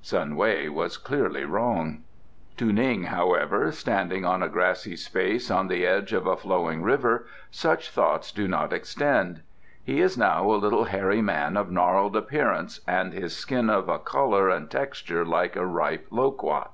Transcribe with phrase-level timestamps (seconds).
[0.00, 2.04] Sun Wei was clearly wrong.
[2.58, 7.26] To Ning, however, standing on a grassy space on the edge of a flowing river,
[7.50, 9.40] such thoughts do not extend.
[9.82, 13.98] He is now a little hairy man of gnarled appearance, and his skin of a
[13.98, 16.70] colour and texture like a ripe lo quat.